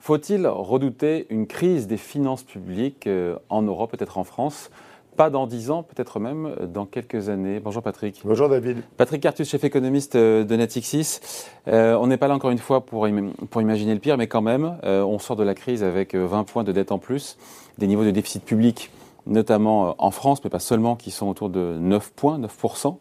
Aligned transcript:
Faut-il 0.00 0.46
redouter 0.46 1.26
une 1.28 1.46
crise 1.46 1.86
des 1.86 1.98
finances 1.98 2.42
publiques 2.42 3.06
euh, 3.06 3.36
en 3.50 3.60
Europe, 3.60 3.90
peut-être 3.90 4.16
en 4.16 4.24
France? 4.24 4.70
Pas 5.14 5.28
dans 5.28 5.46
dix 5.46 5.70
ans, 5.70 5.82
peut-être 5.82 6.18
même 6.18 6.54
dans 6.72 6.86
quelques 6.86 7.28
années. 7.28 7.60
Bonjour 7.60 7.82
Patrick. 7.82 8.22
Bonjour 8.24 8.48
David. 8.48 8.78
Patrick 8.96 9.20
Cartus, 9.20 9.46
chef 9.46 9.62
économiste 9.62 10.16
euh, 10.16 10.42
de 10.42 10.56
Natixis. 10.56 11.20
Euh, 11.68 11.98
on 12.00 12.06
n'est 12.06 12.16
pas 12.16 12.28
là 12.28 12.34
encore 12.34 12.50
une 12.50 12.58
fois 12.58 12.86
pour, 12.86 13.06
pour 13.50 13.60
imaginer 13.60 13.92
le 13.92 14.00
pire, 14.00 14.16
mais 14.16 14.26
quand 14.26 14.40
même, 14.40 14.78
on 14.82 15.18
sort 15.18 15.36
de 15.36 15.44
la 15.44 15.54
crise 15.54 15.84
avec 15.84 16.14
20 16.14 16.44
points 16.44 16.64
de 16.64 16.72
dette 16.72 16.92
en 16.92 16.98
plus, 16.98 17.36
des 17.76 17.86
niveaux 17.86 18.04
de 18.04 18.10
déficit 18.10 18.42
public 18.42 18.90
notamment 19.26 19.94
en 19.98 20.10
France, 20.10 20.42
mais 20.44 20.50
pas 20.50 20.58
seulement, 20.58 20.96
qui 20.96 21.10
sont 21.10 21.28
autour 21.28 21.50
de 21.50 21.76
9 21.78 22.12
points, 22.12 22.38
9%. 22.38 22.96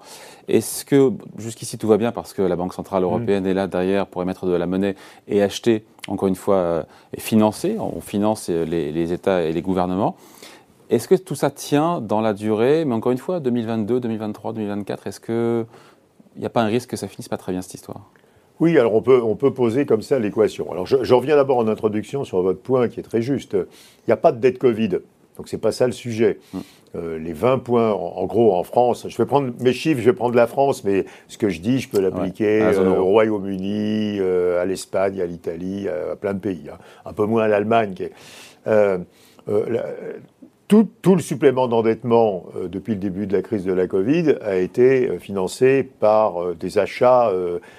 Est-ce 0.47 0.85
que 0.85 1.11
jusqu'ici 1.37 1.77
tout 1.77 1.87
va 1.87 1.97
bien 1.97 2.11
parce 2.11 2.33
que 2.33 2.41
la 2.41 2.55
Banque 2.55 2.73
Centrale 2.73 3.03
Européenne 3.03 3.43
mm. 3.43 3.47
est 3.47 3.53
là 3.53 3.67
derrière 3.67 4.07
pour 4.07 4.21
émettre 4.21 4.45
de 4.45 4.53
la 4.53 4.65
monnaie 4.65 4.95
et 5.27 5.41
acheter 5.41 5.85
encore 6.07 6.27
une 6.27 6.35
fois, 6.35 6.55
euh, 6.55 6.83
financer? 7.17 7.77
On 7.79 8.01
finance 8.01 8.49
les, 8.49 9.13
États 9.13 9.43
et 9.43 9.53
les 9.53 9.61
gouvernements. 9.61 10.15
Est-ce 10.89 11.07
que 11.07 11.15
tout 11.15 11.35
ça 11.35 11.51
tient 11.51 12.01
dans 12.01 12.21
la 12.21 12.33
durée? 12.33 12.83
Mais 12.85 12.95
encore 12.95 13.11
une 13.11 13.19
fois, 13.19 13.39
2022, 13.39 13.99
2023, 13.99 14.53
2024, 14.53 15.07
est-ce 15.07 15.19
qu'il 15.19 15.65
n'y 16.39 16.45
a 16.45 16.49
pas 16.49 16.61
un 16.61 16.67
risque 16.67 16.89
que 16.89 16.97
ça 16.97 17.07
finisse 17.07 17.29
pas 17.29 17.37
très 17.37 17.51
bien 17.51 17.61
cette 17.61 17.75
histoire? 17.75 18.09
Oui, 18.59 18.77
alors 18.77 18.93
on 18.93 19.01
peut, 19.01 19.21
on 19.23 19.35
peut 19.35 19.53
poser 19.53 19.85
comme 19.85 20.01
ça 20.01 20.19
l'équation. 20.19 20.71
Alors 20.71 20.85
je, 20.85 21.13
reviens 21.13 21.35
d'abord 21.35 21.57
en 21.59 21.67
introduction 21.67 22.25
sur 22.25 22.41
votre 22.41 22.59
point 22.59 22.89
qui 22.89 22.99
est 22.99 23.03
très 23.03 23.21
juste. 23.21 23.53
Il 23.53 24.09
n'y 24.09 24.13
a 24.13 24.17
pas 24.17 24.31
de 24.31 24.39
dette 24.39 24.59
Covid. 24.59 24.99
Donc 25.39 25.47
c'est 25.47 25.57
pas 25.57 25.71
ça 25.71 25.85
le 25.85 25.93
sujet. 25.93 26.37
Euh, 26.97 27.17
les 27.17 27.31
20 27.31 27.59
points, 27.59 27.93
en, 27.93 28.25
gros, 28.25 28.53
en 28.53 28.63
France, 28.63 29.07
je 29.07 29.17
vais 29.17 29.25
prendre 29.25 29.53
mes 29.61 29.71
chiffres, 29.71 30.01
je 30.01 30.05
vais 30.05 30.15
prendre 30.15 30.35
la 30.35 30.47
France, 30.47 30.83
mais 30.83 31.05
ce 31.29 31.37
que 31.37 31.47
je 31.47 31.61
dis, 31.61 31.79
je 31.79 31.87
peux 31.87 32.01
l'appliquer 32.01 32.61
euh, 32.61 32.97
au 32.97 33.05
Royaume-Uni, 33.05 34.17
euh, 34.19 34.61
à 34.61 34.65
l'Espagne, 34.65 35.21
à 35.21 35.25
l'Italie, 35.25 35.87
à, 35.87 36.17
plein 36.17 36.33
de 36.33 36.39
pays. 36.39 36.65
Hein. 36.69 36.77
Un 37.05 37.13
peu 37.13 37.25
moins 37.25 37.43
à 37.43 37.47
l'Allemagne. 37.47 37.95
Tout, 40.67 40.87
tout, 41.01 41.15
le 41.15 41.21
supplément 41.21 41.67
d'endettement 41.67 42.45
depuis 42.65 42.93
le 42.93 42.99
début 42.99 43.25
de 43.25 43.35
la 43.35 43.41
crise 43.41 43.63
de 43.63 43.73
la 43.73 43.87
Covid 43.87 44.35
a 44.41 44.57
été 44.57 45.17
financé 45.17 45.81
par 45.83 46.53
des 46.53 46.77
achats, 46.77 47.31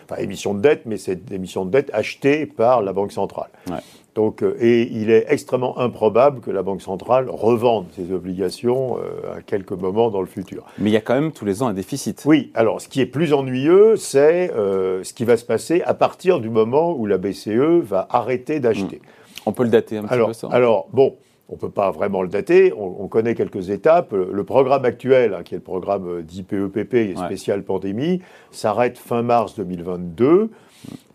enfin 0.09 0.21
émissions 0.21 0.55
de 0.55 0.61
dette, 0.61 0.87
mais 0.87 0.97
c'est 0.97 1.25
des 1.25 1.37
émissions 1.37 1.65
de 1.65 1.71
dette 1.71 1.91
achetées 1.93 2.47
par 2.47 2.83
la 2.83 2.93
Banque 2.93 3.13
centrale. 3.13 3.51
Ouais. 3.69 3.77
Donc, 4.21 4.43
euh, 4.43 4.55
et 4.61 4.83
il 4.93 5.09
est 5.09 5.25
extrêmement 5.29 5.79
improbable 5.79 6.41
que 6.41 6.51
la 6.51 6.63
Banque 6.63 6.83
centrale 6.83 7.31
revende 7.31 7.87
ses 7.97 8.13
obligations 8.13 8.99
euh, 8.99 9.39
à 9.39 9.41
quelques 9.41 9.73
moments 9.73 10.11
dans 10.11 10.21
le 10.21 10.27
futur. 10.27 10.67
Mais 10.79 10.91
il 10.91 10.93
y 10.93 10.97
a 10.99 11.01
quand 11.01 11.15
même 11.15 11.33
tous 11.33 11.47
les 11.47 11.63
ans 11.63 11.69
un 11.69 11.73
déficit. 11.73 12.23
Oui, 12.27 12.51
alors 12.53 12.83
ce 12.83 12.89
qui 12.89 13.01
est 13.01 13.07
plus 13.07 13.33
ennuyeux, 13.33 13.97
c'est 13.97 14.53
euh, 14.55 15.03
ce 15.05 15.15
qui 15.15 15.25
va 15.25 15.39
se 15.39 15.47
passer 15.47 15.81
à 15.87 15.95
partir 15.95 16.39
du 16.39 16.51
moment 16.51 16.95
où 16.95 17.07
la 17.07 17.17
BCE 17.17 17.81
va 17.83 18.09
arrêter 18.11 18.61
d'acheter. 18.61 18.97
Hmm. 18.97 19.47
On 19.47 19.53
peut 19.53 19.63
le 19.63 19.71
dater 19.71 19.97
un 19.97 20.03
petit 20.03 20.19
peu 20.19 20.33
ça? 20.35 20.49
Alors, 20.51 20.89
bon, 20.93 21.17
on 21.49 21.55
ne 21.55 21.59
peut 21.59 21.71
pas 21.71 21.91
vraiment 21.91 22.21
le 22.21 22.29
dater, 22.29 22.75
on, 22.77 23.09
connaît 23.09 23.35
quelques 23.35 23.71
étapes. 23.71 24.13
Le, 24.13 24.45
programme 24.45 24.85
actuel, 24.85 25.33
hein, 25.33 25.43
qui 25.43 25.55
est 25.55 25.59
le 25.59 25.65
programme 25.65 26.21
d'IPEPP, 26.21 27.17
spécial 27.17 27.63
pandémie, 27.65 28.21
s'arrête 28.51 28.99
fin 28.99 29.23
mars 29.23 29.55
2022. 29.57 30.51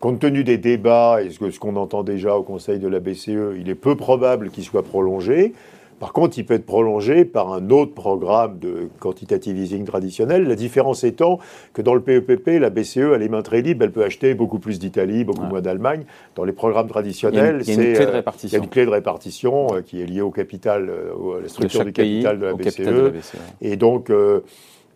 Compte 0.00 0.20
tenu 0.20 0.44
des 0.44 0.58
débats 0.58 1.22
et 1.22 1.30
ce 1.30 1.58
qu'on 1.58 1.76
entend 1.76 2.02
déjà 2.02 2.36
au 2.36 2.42
Conseil 2.42 2.78
de 2.78 2.88
la 2.88 3.00
BCE, 3.00 3.56
il 3.58 3.68
est 3.68 3.74
peu 3.74 3.96
probable 3.96 4.50
qu'il 4.50 4.64
soit 4.64 4.82
prolongé. 4.82 5.52
Par 5.98 6.12
contre, 6.12 6.38
il 6.38 6.44
peut 6.44 6.54
être 6.54 6.66
prolongé 6.66 7.24
par 7.24 7.52
un 7.52 7.70
autre 7.70 7.94
programme 7.94 8.58
de 8.58 8.88
quantitative 9.00 9.56
easing 9.56 9.84
traditionnel. 9.84 10.46
La 10.46 10.54
différence 10.54 11.04
étant 11.04 11.38
que 11.72 11.80
dans 11.80 11.94
le 11.94 12.02
PEPP, 12.02 12.60
la 12.60 12.68
BCE 12.68 13.14
a 13.14 13.18
les 13.18 13.30
mains 13.30 13.42
très 13.42 13.62
libres, 13.62 13.84
elle 13.84 13.92
peut 13.92 14.04
acheter 14.04 14.34
beaucoup 14.34 14.58
plus 14.58 14.78
d'Italie, 14.78 15.24
beaucoup 15.24 15.44
moins 15.44 15.62
d'Allemagne. 15.62 16.04
Dans 16.34 16.44
les 16.44 16.52
programmes 16.52 16.88
traditionnels, 16.88 17.62
il 17.66 17.74
y 17.74 17.78
a 17.78 17.82
une, 17.82 17.94
clé 17.94 18.06
de 18.06 18.10
répartition. 18.10 18.48
Il 18.48 18.58
y 18.58 18.60
a 18.60 18.64
une 18.64 18.70
clé 18.70 18.84
de 18.84 18.90
répartition 18.90 19.66
euh, 19.74 19.80
qui 19.80 20.02
est 20.02 20.06
liée 20.06 20.20
au 20.20 20.30
capital, 20.30 20.90
euh, 20.90 21.38
à 21.38 21.40
la 21.40 21.48
structure 21.48 21.84
du 21.84 21.92
capital 21.94 22.38
de 22.38 22.46
la, 22.46 22.52
BCE. 22.52 22.80
de 22.80 22.90
la 22.90 23.10
BCE. 23.10 23.36
Et 23.62 23.76
donc, 23.76 24.10
euh, 24.10 24.40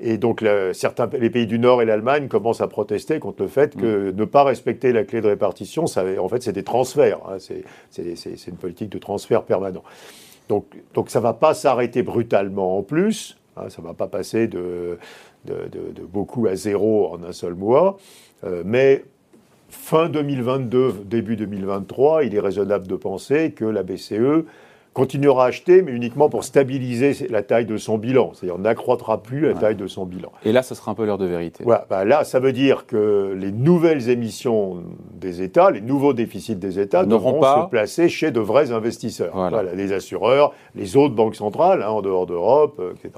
et 0.03 0.17
donc, 0.17 0.45
certains, 0.73 1.09
les 1.13 1.31
pays 1.31 1.47
du 1.47 1.59
Nord 1.59 1.83
et 1.83 1.85
l'Allemagne 1.85 2.29
commencent 2.29 2.63
à 2.63 2.69
protester 2.69 3.19
contre 3.19 3.43
le 3.43 3.49
fait 3.49 3.77
que 3.77 4.11
mm. 4.11 4.17
ne 4.17 4.25
pas 4.25 4.45
respecter 4.45 4.93
la 4.93 5.05
clé 5.05 5.21
de 5.21 5.29
répartition, 5.29 5.87
ça, 5.87 6.05
en 6.19 6.29
fait, 6.29 6.43
c'est 6.43 6.53
des 6.53 6.65
transferts. 6.65 7.21
Hein, 7.29 7.37
c'est 7.39 8.47
une 8.47 8.57
politique 8.57 8.89
de 8.89 8.99
transfert 8.99 9.43
permanent. 9.43 9.83
Donc, 10.49 10.67
donc 10.95 11.11
ça 11.11 11.21
ne 11.21 11.23
va 11.23 11.35
pas 11.35 11.55
s'arrêter 11.55 12.03
brutalement 12.03 12.79
en 12.79 12.83
plus. 12.83 13.39
Hein, 13.57 13.69
ça 13.69 13.83
ne 13.83 13.87
va 13.87 13.95
pas 13.95 14.09
passer 14.09 14.49
de, 14.49 14.99
de, 15.45 15.69
de, 15.71 16.03
beaucoup 16.03 16.47
à 16.47 16.57
zéro 16.57 17.13
en 17.13 17.23
un 17.23 17.33
seul 17.33 17.55
mois. 17.55 17.99
Euh, 18.45 18.63
mais 18.65 19.05
fin 19.69 20.09
2022, 20.09 21.05
début 21.05 21.37
2023, 21.37 22.25
il 22.25 22.35
est 22.35 22.41
raisonnable 22.41 22.89
de 22.89 22.97
penser 22.97 23.53
que 23.53 23.65
la 23.65 23.83
BCE 23.83 24.45
continuera 25.01 25.45
à 25.45 25.49
acheter, 25.49 25.81
mais 25.81 25.93
uniquement 25.93 26.29
pour 26.29 26.45
stabiliser 26.45 27.27
la 27.31 27.43
taille 27.43 27.65
de 27.65 27.79
son 27.79 27.97
bilan. 27.97 28.33
C'est-à-dire 28.35 28.59
n'accroîtra 28.59 29.23
plus 29.23 29.41
la 29.41 29.55
taille 29.55 29.75
de 29.75 29.87
son 29.87 30.05
bilan. 30.05 30.31
Et 30.45 30.53
là, 30.53 30.63
ce 30.63 30.75
sera 30.75 30.91
un 30.91 30.95
peu 30.95 31.07
l'heure 31.07 31.17
de 31.17 31.25
vérité. 31.25 31.65
Voilà, 31.65 31.87
bah 31.89 32.05
là, 32.05 32.23
ça 32.25 32.39
veut 32.39 32.53
dire 32.53 32.85
que 32.85 33.35
les 33.35 33.51
nouvelles 33.51 34.11
émissions 34.11 34.83
des 35.15 35.41
États, 35.41 35.71
les 35.71 35.81
nouveaux 35.81 36.13
déficits 36.13 36.57
des 36.57 36.79
États 36.79 37.07
devront 37.07 37.41
pas... 37.41 37.63
se 37.65 37.71
placer 37.71 38.11
chez 38.11 38.31
de 38.31 38.41
vrais 38.41 38.73
investisseurs. 38.73 39.33
Voilà. 39.33 39.73
les 39.75 39.95
assureurs, 39.95 40.53
les 40.75 40.99
autres 40.99 41.15
banques 41.15 41.37
centrales, 41.37 41.83
hein, 41.83 41.89
en 41.89 42.03
dehors 42.03 42.27
d'Europe, 42.27 42.77
euh, 42.79 42.93
etc. 42.93 43.15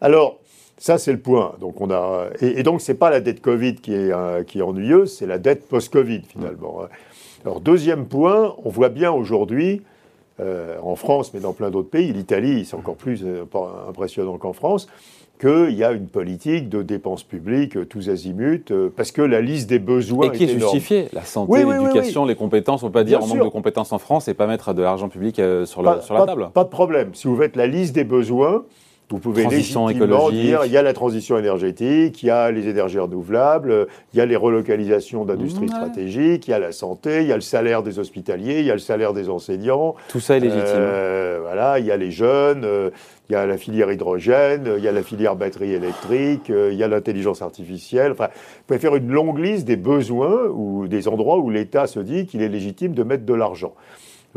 Alors, 0.00 0.36
ça, 0.78 0.98
c'est 0.98 1.12
le 1.12 1.18
point. 1.18 1.54
Donc, 1.60 1.80
on 1.80 1.90
a... 1.90 2.26
et, 2.40 2.62
donc, 2.62 2.80
ce 2.80 2.92
n'est 2.92 2.98
pas 2.98 3.10
la 3.10 3.20
dette 3.20 3.40
Covid 3.40 3.74
qui 3.74 3.92
est, 3.92 4.12
euh, 4.12 4.44
qui 4.44 4.60
est 4.60 4.62
ennuyeuse, 4.62 5.16
c'est 5.16 5.26
la 5.26 5.38
dette 5.38 5.66
post-Covid, 5.66 6.22
finalement. 6.28 6.82
Hein. 6.84 6.88
Alors, 7.44 7.60
deuxième 7.60 8.06
point, 8.06 8.54
on 8.64 8.70
voit 8.70 8.88
bien 8.88 9.10
aujourd'hui 9.10 9.82
euh, 10.40 10.78
en 10.82 10.96
France, 10.96 11.32
mais 11.32 11.38
dans 11.38 11.52
plein 11.52 11.70
d'autres 11.70 11.90
pays, 11.90 12.12
l'Italie, 12.12 12.64
c'est 12.64 12.74
encore 12.74 12.96
plus 12.96 13.22
euh, 13.24 13.44
impressionnant 13.88 14.36
qu'en 14.36 14.52
France, 14.52 14.88
qu'il 15.40 15.74
y 15.74 15.84
a 15.84 15.92
une 15.92 16.08
politique 16.08 16.68
de 16.68 16.82
dépenses 16.82 17.22
publiques 17.22 17.76
euh, 17.76 17.84
tous 17.84 18.08
azimuts, 18.08 18.72
parce 18.96 19.12
que 19.12 19.22
la 19.22 19.40
liste 19.40 19.68
des 19.68 19.78
besoins 19.78 20.32
et 20.32 20.36
qui 20.36 20.44
est, 20.44 20.58
justifiée. 20.58 21.08
La 21.12 21.22
santé, 21.22 21.64
l'éducation, 21.64 22.24
les 22.24 22.34
compétences, 22.34 22.82
on 22.82 22.86
ne 22.86 22.90
peut 22.90 23.00
pas 23.00 23.04
dire 23.04 23.22
en 23.22 23.28
manque 23.28 23.44
de 23.44 23.48
compétences 23.48 23.92
en 23.92 23.98
France 23.98 24.26
et 24.26 24.34
pas 24.34 24.48
mettre 24.48 24.74
de 24.74 24.82
l'argent 24.82 25.08
public 25.08 25.40
sur, 25.66 25.82
la, 25.82 26.00
sur 26.00 26.14
la 26.14 26.26
table. 26.26 26.50
Pas 26.52 26.64
de 26.64 26.68
problème. 26.68 27.10
Si 27.14 27.28
vous 27.28 27.36
faites 27.36 27.54
la 27.54 27.68
liste 27.68 27.94
des 27.94 28.04
besoins, 28.04 28.64
vous 29.10 29.18
pouvez 29.18 29.46
légitimement 29.46 30.30
dire 30.30 30.64
il 30.64 30.72
y 30.72 30.76
a 30.76 30.82
la 30.82 30.92
transition 30.94 31.38
énergétique, 31.38 32.22
il 32.22 32.26
y 32.26 32.30
a 32.30 32.50
les 32.50 32.68
énergies 32.68 32.98
renouvelables, 32.98 33.86
il 34.12 34.18
y 34.18 34.20
a 34.20 34.26
les 34.26 34.36
relocalisations 34.36 35.24
d'industries 35.24 35.68
stratégiques, 35.68 36.48
il 36.48 36.50
y 36.50 36.54
a 36.54 36.58
la 36.58 36.72
santé, 36.72 37.20
il 37.20 37.28
y 37.28 37.32
a 37.32 37.36
le 37.36 37.42
salaire 37.42 37.82
des 37.82 37.98
hospitaliers, 37.98 38.60
il 38.60 38.66
y 38.66 38.70
a 38.70 38.74
le 38.74 38.80
salaire 38.80 39.12
des 39.12 39.28
enseignants. 39.28 39.94
Tout 40.08 40.20
ça 40.20 40.36
est 40.36 40.40
légitime. 40.40 40.64
Euh, 40.64 41.38
voilà, 41.42 41.78
il 41.78 41.86
y 41.86 41.90
a 41.90 41.96
les 41.96 42.10
jeunes, 42.10 42.64
euh, 42.64 42.90
il 43.28 43.34
y 43.34 43.36
a 43.36 43.46
la 43.46 43.58
filière 43.58 43.92
hydrogène, 43.92 44.74
il 44.78 44.82
y 44.82 44.88
a 44.88 44.92
la 44.92 45.02
filière 45.02 45.36
batterie 45.36 45.72
électrique, 45.72 46.50
euh, 46.50 46.70
il 46.72 46.78
y 46.78 46.82
a 46.82 46.88
l'intelligence 46.88 47.42
artificielle. 47.42 48.12
Enfin, 48.12 48.28
vous 48.32 48.62
pouvez 48.66 48.78
faire 48.78 48.96
une 48.96 49.10
longue 49.10 49.38
liste 49.38 49.66
des 49.66 49.76
besoins 49.76 50.46
ou 50.52 50.88
des 50.88 51.08
endroits 51.08 51.38
où 51.38 51.50
l'État 51.50 51.86
se 51.86 52.00
dit 52.00 52.26
qu'il 52.26 52.42
est 52.42 52.48
légitime 52.48 52.94
de 52.94 53.02
mettre 53.02 53.24
de 53.24 53.34
l'argent. 53.34 53.74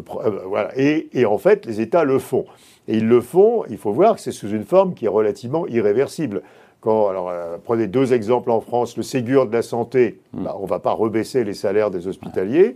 Voilà. 0.06 0.72
Et, 0.76 1.10
et 1.14 1.26
en 1.26 1.38
fait, 1.38 1.66
les 1.66 1.82
États 1.82 2.04
le 2.04 2.20
font. 2.20 2.46
Et 2.88 2.98
ils 2.98 3.08
le 3.08 3.22
font, 3.22 3.64
il 3.70 3.78
faut 3.78 3.92
voir 3.92 4.16
que 4.16 4.22
c'est 4.22 4.32
sous 4.32 4.50
une 4.50 4.64
forme 4.64 4.94
qui 4.94 5.06
est 5.06 5.10
relativement 5.10 5.68
irréversible. 5.68 6.42
Quand, 6.80 7.08
alors, 7.10 7.30
euh, 7.30 7.58
prenez 7.64 7.88
deux 7.88 8.14
exemples 8.14 8.52
en 8.52 8.62
France, 8.62 8.98
le 8.98 9.04
Ségur 9.04 9.48
de 9.48 9.54
la 9.54 9.62
santé, 9.62 10.20
hmm. 10.34 10.44
bah, 10.44 10.56
on 10.60 10.64
ne 10.64 10.70
va 10.70 10.80
pas 10.80 10.92
rebaisser 10.92 11.44
les 11.44 11.54
salaires 11.54 11.92
des 11.92 12.08
hospitaliers. 12.08 12.76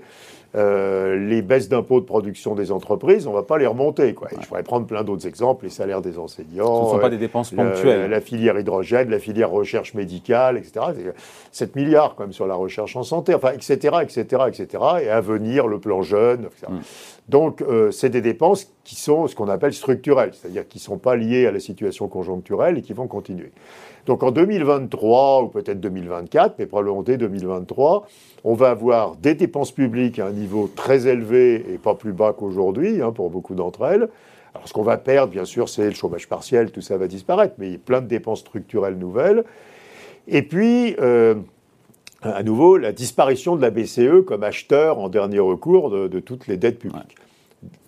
Euh, 0.54 1.16
les 1.16 1.42
baisses 1.42 1.70
d'impôts 1.70 2.02
de 2.02 2.06
production 2.06 2.56
des 2.56 2.74
entreprises, 2.74 3.26
on 3.26 3.30
ne 3.30 3.36
va 3.36 3.44
pas 3.44 3.58
les 3.58 3.68
remonter. 3.68 4.14
Quoi. 4.14 4.28
Je 4.38 4.46
pourrais 4.46 4.64
prendre 4.64 4.86
plein 4.86 5.04
d'autres 5.04 5.26
exemples, 5.26 5.64
les 5.64 5.72
salaires 5.72 6.02
des 6.02 6.18
enseignants. 6.18 6.82
Ce 6.82 6.88
ne 6.88 6.96
sont 6.96 7.00
pas 7.00 7.10
des 7.10 7.18
dépenses 7.18 7.52
ponctuelles. 7.52 8.10
La, 8.10 8.20
filière 8.20 8.60
hydrogène, 8.60 9.10
la 9.10 9.20
filière 9.20 9.50
recherche 9.50 9.94
médicale, 9.94 10.58
etc. 10.58 10.88
7 11.54 11.76
milliards 11.78 12.16
quand 12.16 12.24
même 12.24 12.34
sur 12.34 12.48
la 12.48 12.56
recherche 12.56 12.98
en 12.98 13.04
santé, 13.04 13.34
enfin, 13.34 13.52
etc., 13.54 13.98
etc., 14.02 14.44
etc. 14.48 14.84
Et 15.04 15.10
à 15.10 15.22
venir, 15.22 15.68
le 15.68 15.80
plan 15.80 16.02
jeune, 16.02 16.42
etc. 16.46 16.68
Mm. 16.70 16.80
Donc, 17.30 17.62
euh, 17.62 17.92
c'est 17.92 18.10
des 18.10 18.22
dépenses 18.22 18.74
qui 18.84 18.96
sont 18.96 19.28
ce 19.28 19.36
qu'on 19.36 19.48
appelle 19.48 19.74
structurelles, 19.74 20.32
c'est-à-dire 20.34 20.68
qui 20.68 20.80
ne 20.80 20.84
sont 20.84 20.98
pas 20.98 21.16
liées 21.16 21.46
à 21.46 21.52
la 21.52 21.62
situation 21.62 22.10
conjoncturelle 22.10 22.78
et 22.78 22.82
qui 22.82 22.92
vont 22.92 23.08
continuer. 23.08 23.52
Donc 24.06 24.24
en 24.24 24.32
2023 24.32 25.44
ou 25.44 25.48
peut-être 25.48 25.80
2024, 25.80 26.56
mais 26.60 26.66
probablement 26.66 27.04
dès 27.04 27.18
2023, 27.18 28.08
on 28.44 28.54
va 28.54 28.70
avoir 28.70 29.16
des 29.16 29.36
dépenses 29.36 29.72
publiques 29.72 30.20
à 30.20 30.28
un 30.28 30.32
niveau 30.32 30.70
très 30.76 31.08
élevé 31.08 31.66
et 31.74 31.78
pas 31.78 31.94
plus 31.96 32.14
bas 32.14 32.34
qu'aujourd'hui 32.34 33.02
hein, 33.02 33.12
pour 33.12 33.30
beaucoup 33.30 33.56
d'entre 33.56 33.86
elles. 33.86 34.10
Alors 34.54 34.68
ce 34.68 34.74
qu'on 34.74 34.84
va 34.84 34.98
perdre, 34.98 35.32
bien 35.32 35.46
sûr, 35.46 35.70
c'est 35.70 35.86
le 35.86 35.94
chômage 35.94 36.28
partiel, 36.28 36.72
tout 36.72 36.82
ça 36.82 36.98
va 36.98 37.08
disparaître, 37.08 37.54
mais 37.58 37.68
il 37.68 37.72
y 37.74 37.76
a 37.76 37.80
plein 37.80 38.02
de 38.02 38.08
dépenses 38.08 38.40
structurelles 38.42 38.98
nouvelles. 38.98 39.44
Et 40.28 40.42
puis, 40.42 40.96
euh, 41.00 41.36
à 42.22 42.44
nouveau, 42.44 42.78
la 42.78 42.92
disparition 42.92 43.56
de 43.56 43.62
la 43.62 43.70
BCE 43.70 44.26
comme 44.26 44.44
acheteur 44.44 45.00
en 45.00 45.10
dernier 45.10 45.40
recours 45.40 45.90
de, 45.90 46.08
de 46.08 46.20
toutes 46.20 46.48
les 46.48 46.58
dettes 46.58 46.80
publiques. 46.80 47.16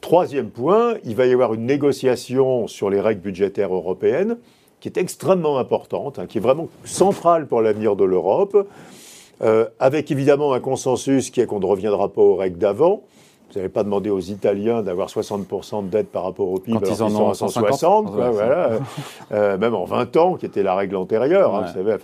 Troisième 0.01 0.49
point, 0.49 0.95
il 1.03 1.15
va 1.15 1.25
y 1.25 1.33
avoir 1.33 1.53
une 1.53 1.65
négociation 1.65 2.67
sur 2.67 2.89
les 2.89 3.01
règles 3.01 3.21
budgétaires 3.21 3.73
européennes 3.73 4.37
qui 4.83 4.89
est 4.89 4.97
extrêmement 4.97 5.59
importante, 5.59 6.19
hein, 6.19 6.25
qui 6.27 6.39
est 6.39 6.41
vraiment 6.41 6.67
centrale 6.83 7.47
pour 7.47 7.61
l'avenir 7.61 7.95
de 7.95 8.03
l'Europe, 8.03 8.67
euh, 9.41 9.65
avec 9.79 10.11
évidemment 10.11 10.51
un 10.51 10.59
consensus 10.59 11.29
qui 11.29 11.39
est 11.39 11.45
qu'on 11.45 11.61
ne 11.61 11.65
reviendra 11.65 12.09
pas 12.09 12.21
aux 12.21 12.35
règles 12.35 12.57
d'avant. 12.57 13.03
Vous 13.47 13.59
n'avez 13.59 13.69
pas 13.69 13.83
demandé 13.83 14.09
aux 14.09 14.19
Italiens 14.19 14.81
d'avoir 14.81 15.07
60% 15.07 15.85
de 15.85 15.89
dette 15.89 16.11
par 16.11 16.23
rapport 16.23 16.49
au 16.49 16.59
PIB 16.59 16.79
Quand 16.79 16.85
alors 16.85 16.97
ils 16.97 17.01
en 17.01 17.07
ont 17.15 17.33
sont 17.33 17.45
à 17.45 17.49
150, 17.49 17.79
160, 17.79 18.11
quoi, 18.13 18.31
voilà. 18.31 18.71
Euh, 19.31 19.57
même 19.57 19.73
en 19.73 19.85
20 19.85 20.17
ans, 20.17 20.35
qui 20.35 20.45
était 20.45 20.63
la 20.63 20.75
règle 20.75 20.97
antérieure, 20.97 21.55
hein, 21.55 21.65
vous 21.65 21.73
savez. 21.73 21.95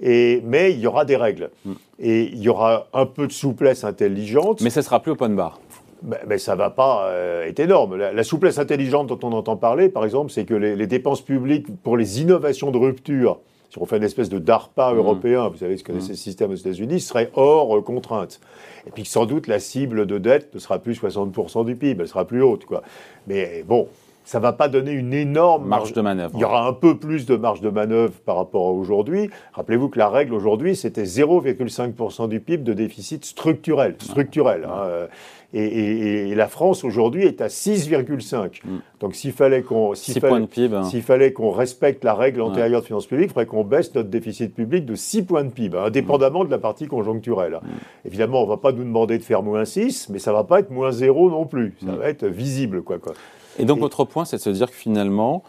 et, 0.00 0.42
mais 0.44 0.72
il 0.72 0.80
y 0.80 0.88
aura 0.88 1.04
des 1.04 1.16
règles. 1.16 1.50
Mm. 1.64 1.72
Et 2.00 2.22
il 2.24 2.40
y 2.40 2.48
aura 2.48 2.88
un 2.92 3.06
peu 3.06 3.28
de 3.28 3.32
souplesse 3.32 3.84
intelligente. 3.84 4.62
Mais 4.62 4.70
ça 4.70 4.82
sera 4.82 4.98
plus 4.98 5.12
open 5.12 5.36
bar. 5.36 5.60
Mais, 6.06 6.18
mais 6.26 6.38
ça 6.38 6.52
ne 6.52 6.58
va 6.58 6.70
pas 6.70 7.08
euh, 7.08 7.46
être 7.46 7.58
énorme. 7.60 7.96
La, 7.96 8.12
la 8.12 8.24
souplesse 8.24 8.58
intelligente 8.58 9.08
dont 9.08 9.18
on 9.22 9.32
entend 9.32 9.56
parler, 9.56 9.88
par 9.88 10.04
exemple, 10.04 10.30
c'est 10.30 10.44
que 10.44 10.54
les, 10.54 10.76
les 10.76 10.86
dépenses 10.86 11.20
publiques 11.20 11.66
pour 11.82 11.96
les 11.96 12.20
innovations 12.22 12.70
de 12.70 12.78
rupture, 12.78 13.40
si 13.70 13.78
on 13.80 13.86
fait 13.86 13.96
une 13.96 14.04
espèce 14.04 14.28
de 14.28 14.38
DARPA 14.38 14.92
Mhm. 14.92 14.98
européen, 14.98 15.48
vous 15.48 15.56
savez 15.58 15.76
ce 15.76 15.82
que 15.84 15.98
c'est 16.00 16.14
ce 16.14 16.22
système 16.22 16.52
aux 16.52 16.54
États-Unis, 16.54 17.00
serait 17.00 17.30
hors 17.34 17.76
euh, 17.76 17.80
contrainte. 17.82 18.40
Et 18.86 18.90
puis 18.92 19.02
que 19.02 19.08
sans 19.08 19.26
doute 19.26 19.48
la 19.48 19.58
cible 19.58 20.06
de 20.06 20.18
dette 20.18 20.54
ne 20.54 20.60
sera 20.60 20.78
plus 20.78 20.94
60% 20.94 21.64
du 21.64 21.74
PIB, 21.74 22.02
elle 22.02 22.08
sera 22.08 22.24
plus 22.24 22.40
haute. 22.42 22.64
Quoi. 22.66 22.82
Mais 23.26 23.64
bon, 23.66 23.88
ça 24.26 24.38
ne 24.38 24.42
va 24.42 24.52
pas 24.52 24.68
donner 24.68 24.90
une 24.90 25.14
énorme 25.14 25.66
Marge 25.66 25.94
de 25.94 26.00
manœuvre. 26.02 26.32
il 26.34 26.40
y 26.40 26.44
aura 26.44 26.66
un 26.68 26.72
peu 26.74 26.98
plus 26.98 27.24
de 27.24 27.36
marge 27.36 27.60
de 27.62 27.70
manœuvre 27.70 28.12
par 28.26 28.36
rapport 28.36 28.66
à 28.66 28.70
aujourd'hui. 28.72 29.30
Rappelez-vous 29.54 29.88
que 29.88 29.98
la 29.98 30.08
règle 30.10 30.34
aujourd'hui, 30.34 30.76
c'était 30.76 31.04
0,5% 31.04 32.28
du 32.28 32.40
PIB 32.40 32.62
de 32.64 32.72
déficit 32.72 33.24
structurel. 33.24 33.94
structurel 34.00 34.64
hein, 34.64 35.06
et, 35.54 35.64
et- 35.64 36.28
et 36.30 36.34
la 36.34 36.48
France 36.48 36.82
aujourd'hui 36.82 37.22
est 37.24 37.40
à 37.40 37.46
6,5. 37.48 38.62
Donc 39.00 39.14
s'il 39.14 39.32
fallait 39.32 39.62
qu'on 39.62 39.94
s'il 39.94 40.14
6 40.14 40.20
fallait- 40.20 40.30
points 40.30 40.40
de 40.40 40.46
PIB. 40.46 40.74
hein. 40.76 40.82
fallait 41.02 41.32
qu'on 41.32 41.50
respecte 41.52 42.02
la 42.04 42.14
règle 42.14 42.40
antérieure 42.42 42.80
de 42.80 42.86
finances 42.86 43.06
publiques, 43.06 43.26
il 43.26 43.32
faudrait 43.32 43.46
qu'on 43.46 43.62
baisse 43.64 43.94
notre 43.94 44.08
déficit 44.08 44.54
public 44.54 44.84
de 44.84 44.96
6 44.96 45.22
points 45.22 45.44
de 45.44 45.50
PIB, 45.50 45.78
hein, 45.78 45.84
indépendamment 45.86 46.44
de 46.44 46.50
la 46.50 46.58
partie 46.58 46.88
conjoncturelle. 46.88 47.54
hein. 47.54 47.66
Évidemment, 48.04 48.40
on 48.40 48.44
ne 48.44 48.50
va 48.50 48.56
pas 48.56 48.72
nous 48.72 48.82
demander 48.84 49.18
de 49.18 49.22
faire 49.22 49.42
moins 49.44 49.64
6, 49.64 50.08
mais 50.10 50.18
ça 50.18 50.32
ne 50.32 50.36
va 50.36 50.44
pas 50.44 50.58
être 50.60 50.70
moins 50.70 50.90
0 50.90 51.30
non 51.30 51.46
plus. 51.46 51.74
Ça 51.84 51.92
va 51.92 52.08
être 52.08 52.26
visible. 52.26 52.82
Quoi, 52.82 52.98
quoi. 52.98 53.12
Et 53.58 53.64
donc, 53.64 53.78
Et- 53.78 53.80
votre 53.80 54.04
point, 54.04 54.24
c'est 54.24 54.36
de 54.36 54.42
se 54.42 54.50
dire 54.50 54.70
que 54.70 54.76
finalement, 54.76 55.42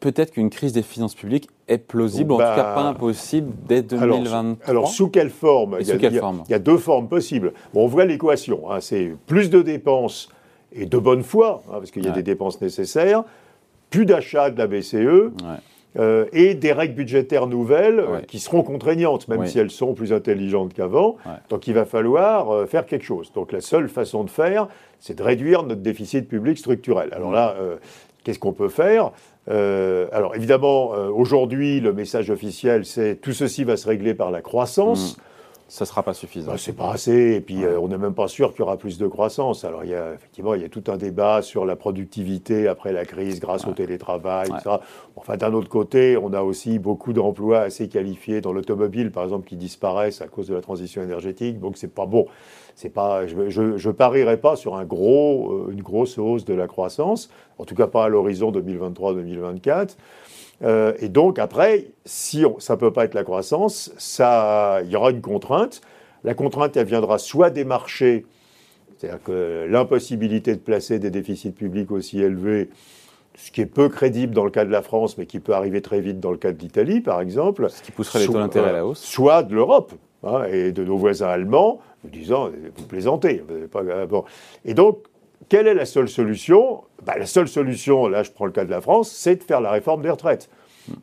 peut-être 0.00 0.32
qu'une 0.32 0.50
crise 0.50 0.72
des 0.72 0.82
finances 0.82 1.14
publiques 1.14 1.48
est 1.66 1.78
plausible, 1.78 2.32
en 2.32 2.38
Bah, 2.38 2.50
tout 2.50 2.56
cas 2.60 2.74
pas 2.74 2.82
impossible, 2.82 3.52
dès 3.66 3.84
Alors, 3.94 4.16
2023. 4.18 4.68
alors, 4.70 4.88
sous 4.88 5.08
quelle 5.08 5.30
forme 5.30 5.74
Et 5.74 5.82
il 5.82 5.86
y, 5.86 5.90
a, 5.90 5.94
sous 5.94 6.00
quelle 6.00 6.12
il 6.12 6.16
y 6.16 6.18
a- 6.18 6.22
forme 6.22 6.42
il 6.48 6.52
y 6.52 6.54
a 6.54 6.58
deux 6.58 6.78
formes 6.78 7.08
possibles. 7.08 7.52
Bon, 7.74 7.84
on 7.84 7.88
voit 7.88 8.04
l'équation. 8.04 8.70
hein, 8.70 8.80
c'est 8.80 9.12
plus 9.26 9.50
de 9.50 9.60
dépenses 9.62 10.28
et 10.72 10.86
de 10.86 10.98
bonne 10.98 11.22
foi, 11.22 11.62
hein, 11.68 11.72
parce 11.78 11.90
qu'il 11.90 12.02
y 12.04 12.06
a 12.06 12.10
Ouais. 12.10 12.16
des 12.16 12.22
dépenses 12.22 12.60
nécessaires, 12.60 13.24
plus 13.90 14.06
d'achats 14.06 14.50
de 14.50 14.58
la 14.58 14.66
BCE. 14.66 14.94
Ouais. 14.96 15.56
Euh, 15.98 16.26
et 16.32 16.54
des 16.54 16.72
règles 16.72 16.94
budgétaires 16.94 17.46
nouvelles 17.46 18.00
euh, 18.00 18.12
Ouais. 18.12 18.24
qui 18.26 18.38
seront 18.38 18.62
contraignantes, 18.62 19.26
même 19.28 19.40
Ouais. 19.40 19.46
si 19.48 19.58
elles 19.58 19.70
sont 19.70 19.94
plus 19.94 20.12
intelligentes 20.12 20.72
qu'avant. 20.74 21.16
Ouais. 21.26 21.32
Donc 21.50 21.66
il 21.66 21.74
va 21.74 21.84
falloir 21.84 22.50
euh, 22.50 22.66
faire 22.66 22.86
quelque 22.86 23.04
chose. 23.04 23.32
Donc 23.32 23.52
la 23.52 23.60
seule 23.60 23.88
façon 23.88 24.24
de 24.24 24.30
faire, 24.30 24.68
c'est 25.00 25.16
de 25.18 25.22
réduire 25.22 25.62
notre 25.62 25.80
déficit 25.82 26.28
public 26.28 26.58
structurel. 26.58 27.10
Alors 27.12 27.32
là, 27.32 27.54
qu'est-ce 28.24 28.38
qu'on 28.38 28.52
peut 28.52 28.68
faire? 28.68 29.12
Euh, 29.50 30.06
Alors 30.12 30.36
évidemment, 30.36 30.92
euh, 30.94 31.08
aujourd'hui, 31.08 31.80
le 31.80 31.92
message 31.92 32.30
officiel, 32.30 32.84
c'est 32.84 33.16
tout 33.16 33.32
ceci 33.32 33.64
va 33.64 33.76
se 33.76 33.88
régler 33.88 34.14
par 34.14 34.30
la 34.30 34.42
croissance. 34.42 35.16
Ça 35.70 35.84
ne 35.84 35.86
sera 35.86 36.02
pas 36.02 36.14
suffisant. 36.14 36.52
Bah, 36.52 36.56
c'est 36.58 36.72
pas 36.72 36.92
assez, 36.92 37.34
et 37.34 37.40
puis 37.42 37.62
euh, 37.62 37.78
on 37.78 37.88
n'est 37.88 37.98
même 37.98 38.14
pas 38.14 38.26
sûr 38.26 38.52
qu'il 38.52 38.60
y 38.60 38.62
aura 38.62 38.78
plus 38.78 38.96
de 38.96 39.06
croissance. 39.06 39.64
Alors 39.64 39.84
il 39.84 39.90
y 39.90 39.94
a 39.94 40.14
effectivement 40.14 40.54
il 40.54 40.62
y 40.62 40.64
a 40.64 40.68
tout 40.70 40.84
un 40.88 40.96
débat 40.96 41.42
sur 41.42 41.66
la 41.66 41.76
productivité 41.76 42.68
après 42.68 42.90
la 42.90 43.04
crise 43.04 43.38
grâce 43.38 43.66
au 43.66 43.72
télétravail, 43.72 44.48
Ouais. 44.50 44.56
etc. 44.56 44.76
Enfin 45.16 45.36
d'un 45.36 45.52
autre 45.52 45.68
côté, 45.68 46.16
on 46.16 46.32
a 46.32 46.40
aussi 46.40 46.78
beaucoup 46.78 47.12
d'emplois 47.12 47.60
assez 47.60 47.88
qualifiés 47.88 48.40
dans 48.40 48.52
l'automobile, 48.54 49.10
par 49.12 49.24
exemple, 49.24 49.46
qui 49.46 49.56
disparaissent 49.56 50.22
à 50.22 50.26
cause 50.26 50.48
de 50.48 50.54
la 50.54 50.62
transition 50.62 51.02
énergétique. 51.02 51.60
Donc 51.60 51.76
c'est 51.76 51.92
pas 51.92 52.06
bon. 52.06 52.26
C'est 52.74 52.90
pas, 52.90 53.26
je, 53.26 53.50
je, 53.50 53.76
je 53.76 53.90
parierais 53.90 54.36
pas 54.38 54.54
sur 54.56 54.76
un 54.76 54.84
gros, 54.84 55.52
euh, 55.52 55.72
une 55.72 55.82
grosse 55.82 56.16
hausse 56.16 56.44
de 56.44 56.54
la 56.54 56.66
croissance, 56.68 57.28
en 57.58 57.64
tout 57.64 57.74
cas 57.74 57.88
pas 57.88 58.04
à 58.04 58.08
l'horizon 58.08 58.52
2023-2024. 58.52 59.96
Euh, 60.62 60.92
et 61.00 61.08
donc 61.08 61.38
après, 61.38 61.86
si 62.04 62.44
on- 62.44 62.58
ça 62.58 62.74
ne 62.74 62.80
peut 62.80 62.92
pas 62.92 63.04
être 63.04 63.14
la 63.14 63.22
croissance, 63.24 63.92
ça, 63.96 64.80
il 64.84 64.90
y 64.90 64.96
aura 64.96 65.10
une 65.10 65.20
contrainte. 65.20 65.80
La 66.24 66.34
contrainte, 66.34 66.76
elle 66.76 66.86
viendra 66.86 67.18
soit 67.18 67.50
des 67.50 67.64
marchés, 67.64 68.26
c'est-à-dire 68.96 69.22
que 69.22 69.66
l'impossibilité 69.70 70.54
de 70.54 70.60
placer 70.60 70.98
des 70.98 71.10
déficits 71.10 71.52
publics 71.52 71.92
aussi 71.92 72.20
élevés, 72.20 72.70
ce 73.36 73.52
qui 73.52 73.60
est 73.60 73.66
peu 73.66 73.88
crédible 73.88 74.34
dans 74.34 74.44
le 74.44 74.50
cas 74.50 74.64
de 74.64 74.70
la 74.72 74.82
France, 74.82 75.16
mais 75.16 75.26
qui 75.26 75.38
peut 75.38 75.52
arriver 75.52 75.80
très 75.80 76.00
vite 76.00 76.18
dans 76.18 76.32
le 76.32 76.38
cas 76.38 76.50
de 76.50 76.58
l'Italie, 76.58 77.00
par 77.00 77.20
exemple. 77.20 77.70
Ce 77.70 77.80
qui 77.82 77.92
pousserait 77.92 78.18
les 78.18 78.26
taux 78.26 78.32
d'intérêt 78.32 78.70
à 78.70 78.72
la 78.72 78.84
hausse. 78.86 78.98
Soit 79.00 79.44
de 79.44 79.54
l'Europe 79.54 79.92
hein, 80.24 80.42
et 80.50 80.72
de 80.72 80.82
nos 80.84 80.96
voisins 80.96 81.28
allemands, 81.28 81.78
nous 82.02 82.10
disant 82.10 82.50
vous 82.76 82.84
plaisantez. 82.86 83.44
pas- 83.70 83.82
euh, 83.82 84.06
bon. 84.06 84.24
Et 84.64 84.74
donc, 84.74 84.98
quelle 85.48 85.66
est 85.66 85.74
la 85.74 85.86
seule 85.86 86.08
solution? 86.08 86.84
Bah, 87.04 87.14
La 87.18 87.26
seule 87.26 87.48
solution, 87.48 88.08
là 88.08 88.22
je 88.22 88.30
prends 88.30 88.46
le 88.46 88.52
cas 88.52 88.64
de 88.64 88.70
la 88.70 88.80
France, 88.80 89.10
c'est 89.10 89.36
de 89.36 89.42
faire 89.42 89.60
la 89.60 89.70
réforme 89.70 90.02
des 90.02 90.10
retraites. 90.10 90.48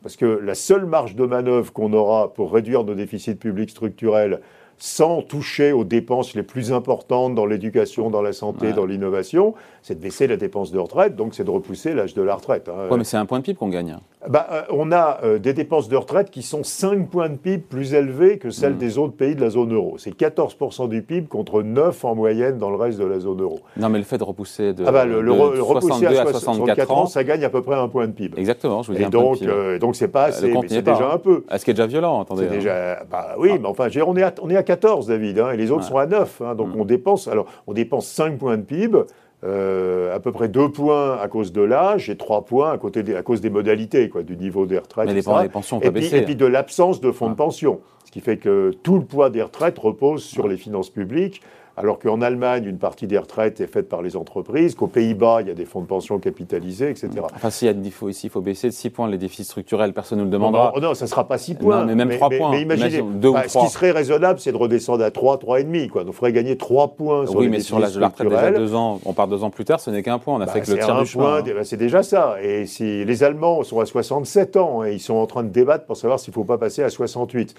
Parce 0.02 0.16
que 0.16 0.26
la 0.26 0.54
seule 0.54 0.84
marge 0.84 1.14
de 1.14 1.24
manœuvre 1.26 1.72
qu'on 1.72 1.92
aura 1.92 2.34
pour 2.34 2.52
réduire 2.52 2.84
nos 2.84 2.94
déficits 2.94 3.36
publics 3.36 3.70
structurels 3.70 4.40
sans 4.78 5.22
toucher 5.22 5.72
aux 5.72 5.84
dépenses 5.84 6.34
les 6.34 6.42
plus 6.42 6.72
importantes 6.72 7.34
dans 7.34 7.46
l'éducation, 7.46 8.10
dans 8.10 8.22
la 8.22 8.32
santé, 8.32 8.68
Ouais. 8.68 8.72
dans 8.72 8.84
l'innovation, 8.86 9.54
c'est 9.82 9.94
de 9.96 10.02
baisser 10.02 10.26
la 10.26 10.36
dépense 10.36 10.70
de 10.72 10.78
retraite, 10.78 11.16
donc 11.16 11.34
c'est 11.34 11.44
de 11.44 11.50
repousser 11.50 11.94
l'âge 11.94 12.14
de 12.14 12.22
la 12.22 12.34
retraite. 12.34 12.68
hein. 12.68 12.88
Ouais, 12.90 12.98
mais 12.98 13.04
c'est 13.04 13.16
un 13.16 13.24
point 13.26 13.38
de 13.38 13.44
PIB 13.44 13.56
qu'on 13.58 13.68
gagne. 13.68 13.96
Bah, 14.28 14.46
euh, 14.50 14.62
on 14.70 14.90
a 14.92 15.20
euh, 15.22 15.38
des 15.38 15.52
dépenses 15.52 15.88
de 15.88 15.96
retraite 15.96 16.30
qui 16.30 16.42
sont 16.42 16.64
5 16.64 17.08
points 17.08 17.28
de 17.28 17.36
PIB 17.36 17.58
plus 17.68 17.94
élevées 17.94 18.38
que 18.38 18.50
celles 18.50 18.74
Mm. 18.74 18.78
des 18.78 18.98
autres 18.98 19.14
pays 19.14 19.34
de 19.36 19.40
la 19.40 19.50
zone 19.50 19.72
euro. 19.72 19.96
C'est 19.98 20.10
14% 20.16 20.88
du 20.88 21.02
PIB 21.02 21.28
contre 21.28 21.62
9 21.62 22.04
en 22.04 22.14
moyenne 22.16 22.58
dans 22.58 22.70
le 22.70 22.76
reste 22.76 22.98
de 22.98 23.04
la 23.04 23.20
zone 23.20 23.40
euro. 23.40 23.60
Non, 23.76 23.88
mais 23.88 23.98
le 23.98 24.04
fait 24.04 24.18
de 24.18 24.24
repousser 24.24 24.72
de, 24.74 24.84
ah 24.86 24.90
bah, 24.92 25.04
le, 25.06 25.14
de 25.16 25.20
le 25.20 25.32
repousser 25.32 25.86
62 25.88 26.16
à 26.18 26.22
à 26.22 26.26
64 26.26 26.90
ans, 26.90 27.06
ça 27.06 27.22
gagne 27.24 27.44
à 27.44 27.50
peu 27.50 27.62
près 27.62 27.76
un 27.76 27.88
point 27.88 28.06
de 28.08 28.12
PIB. 28.12 28.38
Exactement, 28.38 28.82
je 28.82 28.88
vous 28.90 28.96
dis 28.96 29.02
Et 29.02 29.06
un 29.06 29.10
point 29.10 29.20
de 29.20 29.24
donc, 29.26 29.38
PIB. 29.38 29.50
euh, 29.52 29.78
donc 29.78 29.94
c'est 29.96 30.08
pas 30.08 30.24
assez, 30.24 30.52
c'est 30.68 30.82
déjà 30.82 30.96
hein. 31.06 31.14
un 31.14 31.18
peu. 31.18 31.44
Ah, 31.48 31.58
ce 31.58 31.64
qui 31.64 31.70
est 31.70 31.74
déjà 31.74 31.86
violent, 31.86 32.20
attendez. 32.22 32.46
C'est 32.48 32.54
hein. 32.54 32.56
déjà, 32.56 33.04
bah 33.10 33.36
oui, 33.38 33.50
mais 33.60 33.68
enfin, 33.68 33.86
on 34.06 34.16
est 34.16 34.22
à, 34.22 34.34
on 34.42 34.50
est 34.50 34.56
à 34.56 34.62
14, 34.66 35.06
David, 35.06 35.38
hein, 35.38 35.50
et 35.52 35.56
les 35.56 35.70
autres 35.70 35.84
Ouais. 35.84 35.88
sont 35.88 35.96
à 35.98 36.06
9. 36.06 36.42
hein, 36.44 36.54
donc 36.54 36.74
Mm. 36.74 36.80
on 36.80 36.84
dépense, 36.84 37.28
alors 37.28 37.46
on 37.66 37.72
dépense 37.72 38.06
5 38.06 38.36
points 38.38 38.58
de 38.58 38.62
PIB, 38.62 38.98
euh, 39.44 40.14
à 40.14 40.20
peu 40.20 40.32
près 40.32 40.48
2 40.48 40.70
points 40.70 41.16
à 41.18 41.28
cause 41.28 41.52
de 41.52 41.60
l'âge 41.62 42.08
et 42.10 42.16
3 42.16 42.44
points 42.44 42.72
à, 42.72 42.78
côté 42.78 43.02
des, 43.02 43.14
à 43.14 43.22
cause 43.22 43.40
des 43.40 43.50
modalités, 43.50 44.08
quoi, 44.08 44.22
du 44.22 44.36
niveau 44.36 44.66
des 44.66 44.78
retraites. 44.78 45.06
Mais 45.06 45.14
les, 45.14 45.22
les 45.42 45.48
pensions 45.48 45.80
Et 45.80 45.90
puis, 45.90 46.14
et 46.14 46.22
puis 46.22 46.36
de 46.36 46.46
l'absence 46.46 47.00
de 47.00 47.10
fonds 47.12 47.30
de 47.30 47.34
pension. 47.34 47.80
Ce 48.04 48.10
qui 48.10 48.20
fait 48.20 48.36
que 48.38 48.72
tout 48.82 48.96
le 48.96 49.04
poids 49.04 49.30
des 49.30 49.42
retraites 49.42 49.78
repose 49.78 50.22
sur 50.24 50.48
les 50.48 50.56
finances 50.56 50.90
publiques, 50.90 51.42
alors 51.76 51.98
qu'en 51.98 52.22
Allemagne, 52.22 52.64
une 52.64 52.78
partie 52.78 53.06
des 53.06 53.18
retraites 53.18 53.60
est 53.60 53.66
faite 53.66 53.88
par 53.88 54.00
les 54.02 54.16
entreprises, 54.16 54.74
qu'aux 54.74 54.86
Pays-Bas, 54.86 55.42
il 55.42 55.48
y 55.48 55.50
a 55.50 55.54
des 55.54 55.66
fonds 55.66 55.80
de 55.82 55.86
pension 55.86 56.18
capitalisés, 56.18 56.88
etc. 56.90 57.10
Enfin, 57.34 57.50
s'il 57.50 57.68
y 57.68 57.70
a, 57.70 57.90
faut, 57.90 58.08
ici, 58.08 58.28
il 58.28 58.30
faut 58.30 58.40
baisser 58.40 58.68
de 58.68 58.72
6 58.72 58.90
points 58.90 59.08
les 59.08 59.18
déficits 59.18 59.44
structurels, 59.44 59.92
personne 59.92 60.18
ne 60.20 60.24
le 60.24 60.30
demandera. 60.30 60.72
Oh 60.74 60.80
non, 60.80 60.94
ça 60.94 61.04
ne 61.04 61.10
sera 61.10 61.28
pas 61.28 61.36
6 61.38 61.56
points. 61.56 61.84
mais 61.84 61.94
même 61.94 62.10
trois 62.16 62.30
points. 62.30 62.50
Mais 62.50 62.62
imaginez, 62.62 63.02
deux 63.02 63.28
ou 63.28 63.34
bah, 63.34 63.42
ce 63.44 63.48
trois. 63.48 63.64
qui 63.66 63.70
serait 63.70 63.90
raisonnable, 63.90 64.40
c'est 64.40 64.52
de 64.52 64.56
redescendre 64.56 65.04
à 65.04 65.10
3, 65.10 65.36
3,5. 65.36 65.88
Quoi. 65.88 66.04
Donc 66.04 66.14
il 66.14 66.16
faudrait 66.16 66.32
gagner 66.32 66.56
3 66.56 66.94
points 66.96 67.26
sur 67.26 67.36
oui, 67.36 67.44
les 67.44 67.50
mais 67.50 67.60
sur 67.60 67.78
l'âge 67.78 67.94
de 67.94 68.00
la 68.00 68.08
retraite, 68.08 68.28
déjà 68.28 68.50
deux 68.52 68.74
ans, 68.74 69.00
on 69.04 69.12
part 69.12 69.28
deux 69.28 69.44
ans 69.44 69.50
plus 69.50 69.64
tard, 69.64 69.80
ce 69.80 69.90
n'est 69.90 70.02
qu'un 70.02 70.18
point. 70.18 70.34
On 70.34 70.40
a 70.40 70.46
Bah, 70.46 70.52
fait 70.52 70.62
que 70.62 70.70
le 70.70 70.78
tiers 70.78 70.96
un 70.96 71.02
du 71.02 71.08
chemin. 71.08 71.24
point, 71.24 71.38
hein. 71.38 71.54
bah, 71.54 71.64
c'est 71.64 71.76
déjà 71.76 72.02
ça. 72.02 72.36
Et 72.42 72.66
si 72.66 73.04
les 73.04 73.22
Allemands 73.22 73.62
sont 73.64 73.80
à 73.80 73.86
67 73.86 74.56
ans 74.56 74.84
et 74.84 74.94
ils 74.94 75.00
sont 75.00 75.14
en 75.14 75.26
train 75.26 75.42
de 75.42 75.48
débattre 75.50 75.84
pour 75.84 75.96
savoir 75.96 76.18
s'il 76.20 76.30
ne 76.30 76.34
faut 76.34 76.44
pas 76.44 76.58
passer 76.58 76.82
à 76.82 76.88
68. 76.90 77.54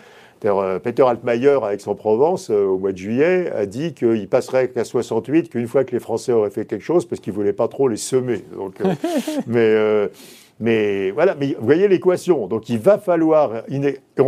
Euh, 0.45 0.79
Peter 0.79 1.03
Altmaier, 1.03 1.59
à 1.63 1.73
Aix-en-Provence, 1.73 2.49
euh, 2.49 2.65
au 2.65 2.77
mois 2.77 2.91
de 2.91 2.97
juillet, 2.97 3.51
a 3.51 3.65
dit 3.65 3.93
qu'il 3.93 4.27
passerait 4.27 4.69
qu'à 4.69 4.83
68 4.83 5.49
qu'une 5.49 5.67
fois 5.67 5.83
que 5.83 5.91
les 5.91 5.99
Français 5.99 6.31
auraient 6.31 6.49
fait 6.49 6.65
quelque 6.65 6.83
chose, 6.83 7.05
parce 7.05 7.21
qu'ils 7.21 7.33
ne 7.33 7.37
voulaient 7.37 7.53
pas 7.53 7.67
trop 7.67 7.87
les 7.87 7.97
semer. 7.97 8.43
Donc, 8.55 8.81
euh, 8.81 8.93
mais, 9.47 10.09
mais 10.59 11.11
voilà, 11.11 11.35
mais 11.35 11.55
vous 11.59 11.65
voyez 11.65 11.87
l'équation. 11.87 12.47
Donc 12.47 12.69
il 12.69 12.79
va 12.79 12.97
falloir. 12.97 13.63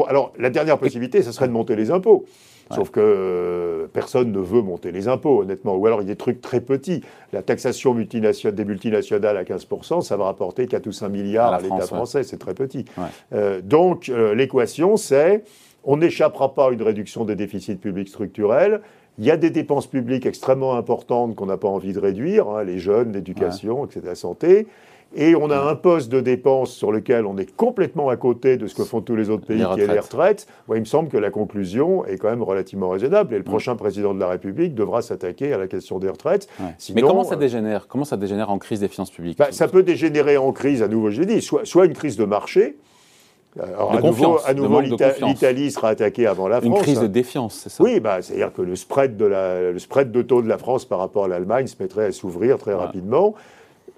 Alors 0.07 0.33
la 0.37 0.49
dernière 0.49 0.77
possibilité, 0.77 1.21
ce 1.21 1.31
serait 1.31 1.47
de 1.47 1.53
monter 1.53 1.75
les 1.75 1.91
impôts. 1.91 2.25
Sauf 2.75 2.91
que 2.91 2.99
euh, 2.99 3.87
personne 3.91 4.31
ne 4.31 4.39
veut 4.39 4.61
monter 4.61 4.91
les 4.91 5.07
impôts, 5.07 5.41
honnêtement. 5.41 5.75
Ou 5.75 5.87
alors 5.87 6.01
il 6.01 6.07
y 6.07 6.11
a 6.11 6.13
des 6.13 6.17
trucs 6.17 6.41
très 6.41 6.61
petits. 6.61 7.01
La 7.33 7.41
taxation 7.41 7.95
des 7.95 8.65
multinationales 8.65 9.37
à 9.37 9.43
15%, 9.43 10.01
ça 10.01 10.17
va 10.17 10.25
rapporter 10.25 10.67
4 10.67 10.85
ou 10.87 10.91
5 10.91 11.09
milliards 11.09 11.53
À 11.53 11.61
l'État 11.61 11.75
ouais. 11.75 11.81
français, 11.81 12.23
c'est 12.23 12.37
très 12.37 12.53
petit. 12.53 12.85
Ouais. 12.97 13.03
Euh, 13.33 13.61
donc 13.61 14.09
euh, 14.09 14.35
l'équation, 14.35 14.97
c'est 14.97 15.43
on 15.83 15.97
n'échappera 15.97 16.53
pas 16.53 16.67
à 16.67 16.71
une 16.71 16.81
réduction 16.81 17.25
des 17.25 17.35
déficits 17.35 17.75
publics 17.75 18.09
structurels. 18.09 18.81
Il 19.17 19.25
y 19.25 19.31
a 19.31 19.37
des 19.37 19.49
dépenses 19.49 19.87
publiques 19.87 20.25
extrêmement 20.25 20.75
importantes 20.75 21.35
qu'on 21.35 21.45
n'a 21.45 21.57
pas 21.57 21.67
envie 21.67 21.93
de 21.93 21.99
réduire, 21.99 22.47
hein, 22.49 22.63
les 22.63 22.79
jeunes, 22.79 23.11
l'éducation, 23.11 23.85
etc., 23.85 24.01
la 24.05 24.15
santé. 24.15 24.67
Et 25.15 25.35
on 25.35 25.49
a 25.49 25.59
un 25.59 25.75
poste 25.75 26.09
de 26.09 26.19
dépenses 26.19 26.71
sur 26.71 26.91
lequel 26.91 27.25
on 27.25 27.37
est 27.37 27.51
complètement 27.55 28.09
à 28.09 28.15
côté 28.15 28.57
de 28.57 28.67
ce 28.67 28.75
que 28.75 28.83
font 28.83 29.01
tous 29.01 29.15
les 29.15 29.31
autres 29.31 29.45
pays, 29.45 29.57
Les 29.57 29.65
qui 29.73 29.81
est 29.81 29.87
les 29.87 29.99
retraites. 29.99 30.45
Moi, 30.67 30.77
il 30.77 30.81
me 30.81 30.85
semble 30.85 31.09
que 31.09 31.17
la 31.17 31.31
conclusion 31.31 32.05
est 32.05 32.17
quand 32.17 32.29
même 32.29 32.43
relativement 32.43 32.89
raisonnable. 32.89 33.33
Et 33.33 33.37
le 33.37 33.43
prochain 33.43 33.75
président 33.75 34.13
de 34.13 34.19
la 34.19 34.27
République 34.27 34.75
devra 34.75 35.01
s'attaquer 35.01 35.51
à 35.51 35.57
la 35.57 35.67
question 35.67 35.97
des 35.97 36.09
retraites. 36.09 36.47
Sinon, 36.77 36.95
mais 36.95 37.01
comment 37.01 37.23
ça 37.23 37.33
euh, 37.33 37.39
dégénère? 37.39 37.87
Comment 37.87 38.05
ça 38.05 38.17
dégénère 38.17 38.51
en 38.51 38.59
crise 38.59 38.81
des 38.81 38.87
finances 38.87 39.09
publiques? 39.09 39.39
Bah, 39.39 39.51
ça 39.51 39.67
peut 39.67 39.81
dégénérer 39.81 40.37
en 40.37 40.51
crise, 40.51 40.83
à 40.83 40.87
nouveau, 40.87 41.09
j'ai 41.09 41.25
dit, 41.25 41.41
soit, 41.41 41.65
soit 41.65 41.87
une 41.87 41.93
crise 41.93 42.15
de 42.15 42.25
marché, 42.25 42.77
Alors, 43.59 43.93
à 43.93 44.01
nouveau, 44.01 44.37
à 44.45 44.53
nouveau 44.53 44.81
l'Italie 44.81 45.71
sera 45.71 45.89
attaquée 45.89 46.27
avant 46.27 46.47
la 46.47 46.61
France. 46.61 46.77
Une 46.77 46.81
crise 46.83 46.99
de 46.99 47.07
défiance, 47.07 47.61
c'est 47.63 47.69
ça 47.69 47.83
Oui, 47.83 47.99
bah, 47.99 48.21
c'est-à-dire 48.21 48.53
que 48.53 48.61
le 48.61 48.75
spread, 48.75 49.17
de 49.17 49.25
la, 49.25 49.71
le 49.71 49.79
spread 49.79 50.11
de 50.11 50.21
taux 50.21 50.41
de 50.41 50.47
la 50.47 50.57
France 50.57 50.85
par 50.85 50.99
rapport 50.99 51.25
à 51.25 51.27
l'Allemagne 51.27 51.67
se 51.67 51.75
mettrait 51.79 52.05
à 52.05 52.11
s'ouvrir 52.11 52.57
très 52.57 52.73
rapidement. 52.73 53.33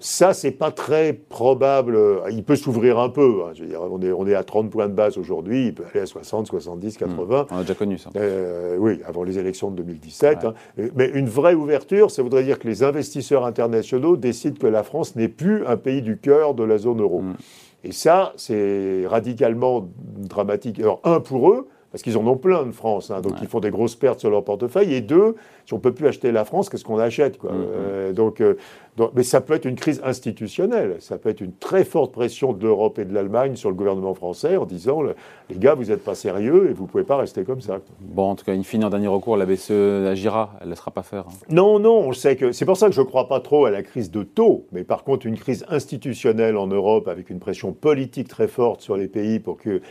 Ça, 0.04 0.34
c'est 0.34 0.50
pas 0.50 0.72
très 0.72 1.12
probable. 1.12 1.96
Il 2.32 2.42
peut 2.42 2.56
s'ouvrir 2.56 2.98
un 2.98 3.08
peu. 3.08 3.42
Hein. 3.44 3.52
Je 3.54 3.62
veux 3.62 3.68
dire, 3.68 3.82
on 3.82 4.00
est, 4.02 4.10
on 4.10 4.26
est 4.26 4.34
à 4.34 4.42
30 4.42 4.68
points 4.68 4.88
de 4.88 4.94
base 4.94 5.16
aujourd'hui. 5.16 5.66
Il 5.66 5.74
peut 5.74 5.84
aller 5.92 6.00
à 6.00 6.06
60, 6.06 6.48
70, 6.48 6.96
80. 6.96 7.46
on 7.50 7.56
a 7.56 7.60
déjà 7.60 7.74
connu 7.74 7.98
ça. 7.98 8.10
Euh, 8.16 8.76
oui, 8.80 8.98
avant 9.06 9.22
les 9.22 9.38
élections 9.38 9.70
de 9.70 9.76
2017. 9.76 10.44
Hein. 10.44 10.54
Mais 10.96 11.08
une 11.14 11.28
vraie 11.28 11.54
ouverture, 11.54 12.10
ça 12.10 12.20
voudrait 12.22 12.42
dire 12.42 12.58
que 12.58 12.66
les 12.66 12.82
investisseurs 12.82 13.46
internationaux 13.46 14.16
décident 14.16 14.58
que 14.58 14.66
la 14.66 14.82
France 14.82 15.14
n'est 15.14 15.28
plus 15.28 15.64
un 15.66 15.76
pays 15.76 16.02
du 16.02 16.18
cœur 16.18 16.54
de 16.54 16.64
la 16.64 16.78
zone 16.78 17.00
euro. 17.00 17.20
Mm. 17.20 17.34
Et 17.84 17.92
ça, 17.92 18.32
c'est 18.36 19.04
radicalement 19.06 19.88
dramatique. 19.96 20.78
Alors, 20.78 21.00
un, 21.04 21.20
pour 21.20 21.50
eux, 21.50 21.68
parce 21.92 22.02
qu'ils 22.02 22.16
en 22.16 22.26
ont 22.26 22.36
plein 22.36 22.64
de 22.64 22.72
France, 22.72 23.10
hein, 23.10 23.20
donc 23.20 23.34
ils 23.42 23.46
font 23.46 23.60
des 23.60 23.70
grosses 23.70 23.96
pertes 23.96 24.20
sur 24.20 24.30
leur 24.30 24.42
portefeuille. 24.44 24.94
Et 24.94 25.02
deux, 25.02 25.36
si 25.66 25.74
on 25.74 25.76
ne 25.76 25.82
peut 25.82 25.92
plus 25.92 26.06
acheter 26.06 26.32
la 26.32 26.44
France, 26.44 26.70
qu'est-ce 26.70 26.84
qu'on 26.84 26.98
achète 26.98 27.36
quoi 27.38 27.52
mm-hmm. 27.52 27.54
euh, 27.54 28.12
euh, 28.40 28.56
donc, 28.96 29.14
Mais 29.14 29.22
ça 29.22 29.40
peut 29.40 29.54
être 29.54 29.66
une 29.66 29.76
crise 29.76 30.00
institutionnelle, 30.04 30.96
ça 31.00 31.18
peut 31.18 31.28
être 31.28 31.42
une 31.42 31.52
très 31.52 31.84
forte 31.84 32.12
pression 32.12 32.52
de 32.52 32.62
l'Europe 32.62 32.98
et 32.98 33.04
de 33.04 33.12
l'Allemagne 33.12 33.56
sur 33.56 33.68
le 33.68 33.76
gouvernement 33.76 34.14
français 34.14 34.56
en 34.56 34.64
disant 34.64 35.02
les 35.02 35.56
gars, 35.56 35.74
vous 35.74 35.84
n'êtes 35.84 36.02
pas 36.02 36.14
sérieux 36.14 36.70
et 36.70 36.72
vous 36.72 36.84
ne 36.84 36.88
pouvez 36.88 37.04
pas 37.04 37.16
rester 37.16 37.44
comme 37.44 37.60
ça. 37.60 37.78
Bon, 38.00 38.30
en 38.30 38.34
tout 38.36 38.44
cas, 38.44 38.54
une 38.54 38.64
fine 38.64 38.84
en 38.84 38.90
dernier 38.90 39.08
recours, 39.08 39.36
la 39.36 39.46
BCE 39.46 40.06
agira, 40.08 40.54
elle 40.60 40.68
ne 40.68 40.72
laissera 40.72 40.90
pas 40.90 41.02
faire. 41.02 41.26
Hein. 41.28 41.46
Non, 41.50 41.78
non, 41.78 41.98
on 41.98 42.12
sait 42.12 42.36
que 42.36 42.52
c'est 42.52 42.64
pour 42.64 42.76
ça 42.76 42.88
que 42.88 42.94
je 42.94 43.00
ne 43.00 43.06
crois 43.06 43.28
pas 43.28 43.40
trop 43.40 43.66
à 43.66 43.70
la 43.70 43.82
crise 43.82 44.10
de 44.10 44.22
taux, 44.22 44.66
mais 44.72 44.84
par 44.84 45.04
contre, 45.04 45.26
une 45.26 45.36
crise 45.36 45.66
institutionnelle 45.68 46.56
en 46.56 46.66
Europe 46.66 47.08
avec 47.08 47.28
une 47.28 47.38
pression 47.38 47.72
politique 47.72 48.28
très 48.28 48.48
forte 48.48 48.80
sur 48.80 48.96
les 48.96 49.08
pays 49.08 49.40
pour 49.40 49.58
que 49.58 49.82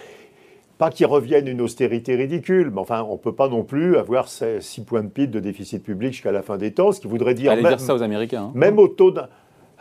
pas 0.81 0.89
qu'il 0.89 1.05
revienne 1.05 1.47
une 1.47 1.61
austérité 1.61 2.15
ridicule, 2.15 2.71
mais 2.73 2.81
enfin, 2.81 3.05
on 3.07 3.13
ne 3.13 3.17
peut 3.19 3.35
pas 3.35 3.47
non 3.47 3.63
plus 3.63 3.97
avoir 3.97 4.27
6 4.27 4.83
points 4.83 5.03
de 5.03 5.09
PIB 5.09 5.27
de 5.27 5.39
déficit 5.39 5.83
public 5.83 6.13
jusqu'à 6.13 6.31
la 6.31 6.41
fin 6.41 6.57
des 6.57 6.71
temps, 6.71 6.91
ce 6.91 6.99
qui 6.99 7.07
voudrait 7.07 7.35
dire. 7.35 7.51
Allez 7.51 7.61
dire 7.61 7.79
ça 7.79 7.93
aux 7.93 8.01
Américains. 8.01 8.45
Hein. 8.45 8.51
Même 8.55 8.79
au 8.79 8.87
taux 8.87 9.13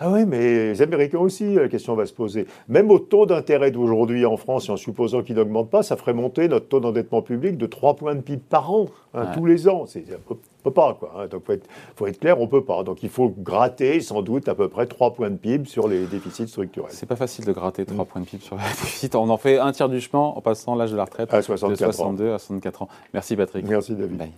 Ah 0.03 0.11
oui, 0.11 0.25
mais 0.25 0.71
les 0.71 0.81
Américains 0.81 1.19
aussi, 1.19 1.55
la 1.55 1.69
question 1.69 1.95
va 1.95 2.07
se 2.07 2.15
poser. 2.15 2.47
Même 2.69 2.91
au 2.91 2.99
taux 2.99 3.27
d'intérêt 3.27 3.71
d'aujourd'hui 3.71 4.25
en 4.25 4.39
France, 4.39 4.69
et 4.69 4.73
en 4.73 4.79
supposant 4.79 5.23
qu'il 5.23 5.37
n'augmente 5.37 5.69
pas, 5.69 5.83
ça 5.83 5.97
ferait 5.97 6.15
monter 6.15 6.49
notre 6.49 6.69
taux 6.69 6.81
d'endettement 6.81 7.21
public 7.21 7.59
de 7.59 7.67
3 7.67 7.97
points 7.97 8.15
de 8.15 8.23
PIB 8.23 8.43
par 8.49 8.73
an, 8.73 8.87
hein, 9.13 9.27
tous 9.35 9.45
les 9.45 9.69
ans. 9.69 9.85
C'est 9.87 10.05
on 10.31 10.37
peut 10.63 10.71
pas, 10.71 10.95
quoi. 10.95 11.13
Hein. 11.17 11.27
Donc, 11.27 11.45
faut 11.45 11.53
être, 11.53 11.69
faut 11.97 12.07
être 12.07 12.19
clair, 12.19 12.41
on 12.41 12.47
peut 12.47 12.65
pas. 12.65 12.83
Donc, 12.83 13.03
il 13.03 13.11
faut 13.11 13.29
gratter 13.29 14.01
sans 14.01 14.23
doute 14.23 14.49
à 14.49 14.55
peu 14.55 14.69
près 14.69 14.87
3 14.87 15.13
points 15.13 15.31
de 15.31 15.37
PIB 15.37 15.67
sur 15.67 15.87
les 15.87 16.07
déficits 16.07 16.49
structurels. 16.49 16.91
C'est 16.93 17.07
pas 17.07 17.17
facile 17.17 17.45
de 17.45 17.53
gratter 17.53 17.85
3 17.85 18.05
mm. 18.05 18.07
points 18.09 18.23
de 18.23 18.27
PIB 18.27 18.43
sur 18.43 18.57
les 18.57 18.63
déficits. 18.69 19.11
On 19.15 19.29
en 19.29 19.37
fait 19.37 19.59
un 19.59 19.73
tiers 19.73 19.91
du 19.91 20.01
chemin 20.01 20.23
en 20.23 20.41
passant 20.41 20.77
l'âge 20.77 20.93
de 20.93 20.97
la 20.97 21.05
retraite 21.05 21.33
à 21.33 21.43
64 21.43 21.89
de 21.89 21.93
62 21.93 22.33
à 22.33 22.39
64 22.39 22.83
ans. 22.83 22.89
Merci 23.13 23.37
Patrick. 23.37 23.67
Merci 23.69 23.95
David. 23.95 24.17
Bye. 24.17 24.33